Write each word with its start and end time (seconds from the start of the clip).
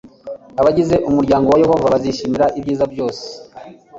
Abagize 0.59 0.95
umuryango 1.09 1.47
wa 1.49 1.59
Yehova 1.63 1.91
bazishimira 1.93 2.45
ibyiza 2.59 2.85
byose 2.93 3.23